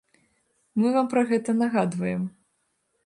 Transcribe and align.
Мы 0.79 0.87
вам 0.95 1.11
пра 1.11 1.21
гэта 1.33 1.55
нагадваем. 1.61 2.23